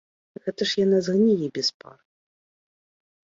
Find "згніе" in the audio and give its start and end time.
1.07-1.49